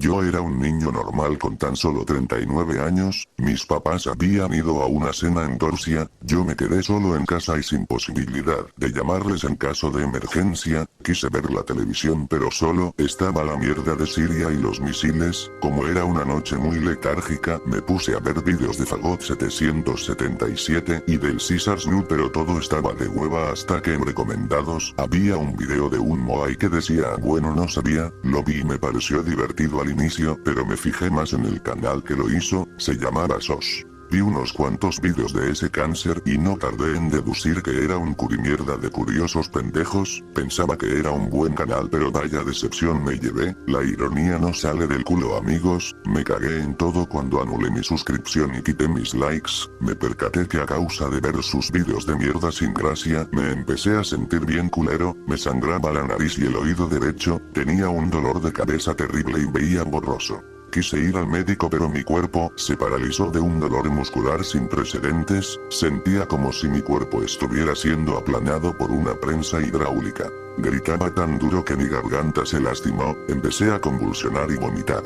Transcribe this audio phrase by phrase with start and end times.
[0.00, 4.86] Yo era un niño normal con tan solo 39 años, mis papás habían ido a
[4.86, 9.44] una cena en Dorsia, yo me quedé solo en casa y sin posibilidad de llamarles
[9.44, 14.50] en caso de emergencia, quise ver la televisión pero solo estaba la mierda de Siria
[14.50, 18.86] y los misiles, como era una noche muy letárgica, me puse a ver vídeos de
[18.86, 24.94] Fagot 777 y del Caesars New pero todo estaba de hueva hasta que en recomendados
[24.96, 28.78] había un video de un Moai que decía bueno no sabía, lo vi y me
[28.78, 32.94] pareció divertido al inicio, pero me fijé más en el canal que lo hizo, se
[32.94, 33.89] llamaba SOS.
[34.10, 38.14] Vi unos cuantos vídeos de ese cáncer y no tardé en deducir que era un
[38.14, 43.56] curimierda de curiosos pendejos, pensaba que era un buen canal pero vaya decepción me llevé,
[43.68, 48.52] la ironía no sale del culo amigos, me cagué en todo cuando anulé mi suscripción
[48.56, 52.50] y quité mis likes, me percaté que a causa de ver sus vídeos de mierda
[52.50, 56.88] sin gracia, me empecé a sentir bien culero, me sangraba la nariz y el oído
[56.88, 60.42] derecho, tenía un dolor de cabeza terrible y veía borroso.
[60.72, 65.58] Quise ir al médico pero mi cuerpo se paralizó de un dolor muscular sin precedentes,
[65.68, 70.30] sentía como si mi cuerpo estuviera siendo aplanado por una prensa hidráulica.
[70.58, 75.02] Gritaba tan duro que mi garganta se lastimó, empecé a convulsionar y vomitar.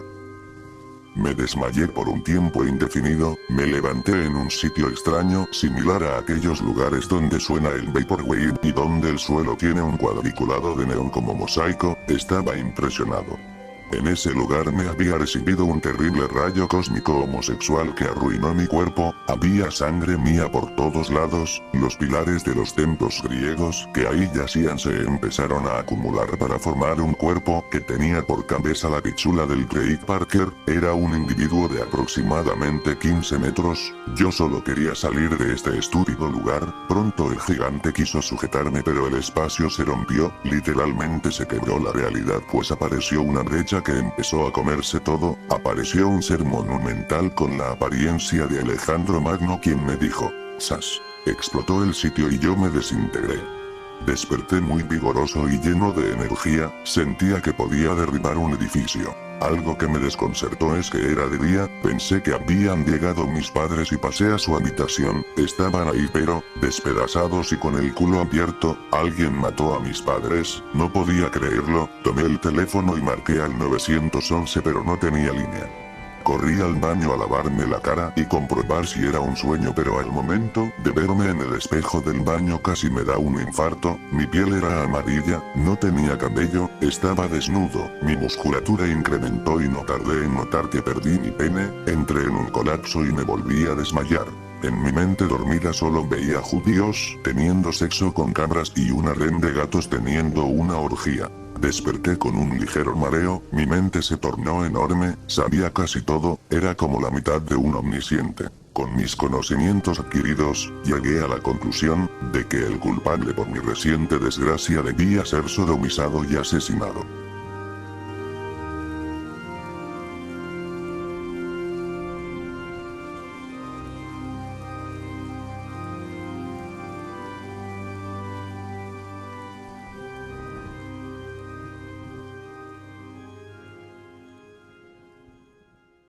[1.17, 6.61] Me desmayé por un tiempo indefinido, me levanté en un sitio extraño, similar a aquellos
[6.61, 11.33] lugares donde suena el Vaporwave y donde el suelo tiene un cuadriculado de neón como
[11.33, 13.54] mosaico, estaba impresionado.
[13.95, 19.15] En ese lugar me había recibido un terrible rayo cósmico homosexual que arruinó mi cuerpo,
[19.29, 24.81] había sangre mía por todos lados, los pilares de los templos griegos que ahí yacían
[24.81, 29.65] se empezaron a acumular para formar un cuerpo que tenía por cabeza la pichula del
[29.69, 35.79] Craig Parker, era un individuo de aproximadamente 15 metros, yo solo quería salir de este
[35.79, 41.79] estúpido lugar, pronto el gigante quiso sujetarme pero el espacio se rompió, literalmente se quebró
[41.79, 47.35] la realidad pues apareció una brecha que empezó a comerse todo, apareció un ser monumental
[47.35, 51.01] con la apariencia de Alejandro Magno quien me dijo, Sas.
[51.27, 53.64] Explotó el sitio y yo me desintegré.
[54.07, 59.15] Desperté muy vigoroso y lleno de energía, sentía que podía derribar un edificio.
[59.41, 63.93] Algo que me desconcertó es que era de día, pensé que habían llegado mis padres
[63.93, 69.35] y pasé a su habitación, estaban ahí pero, despedazados y con el culo abierto, alguien
[69.39, 74.85] mató a mis padres, no podía creerlo, tomé el teléfono y marqué al 911 pero
[74.85, 75.84] no tenía línea.
[76.25, 80.11] Corrí al baño a lavarme la cara y comprobar si era un sueño pero al
[80.11, 84.55] momento de verme en el espejo del baño casi me da un infarto, mi piel
[84.55, 90.71] era amarilla, no tenía cabello, estaba desnudo, mi musculatura incrementó y no tardé en notar
[90.71, 94.27] que perdí mi pene, entré en un colapso y me volví a desmayar.
[94.63, 99.53] En mi mente dormida solo veía judíos teniendo sexo con cabras y una ren de
[99.53, 101.29] gatos teniendo una orgía.
[101.61, 107.01] Desperté con un ligero mareo, mi mente se tornó enorme, sabía casi todo, era como
[107.01, 108.49] la mitad de un omnisciente.
[108.73, 114.19] Con mis conocimientos adquiridos, llegué a la conclusión, de que el culpable por mi reciente
[114.19, 117.24] desgracia debía ser sodomizado y asesinado.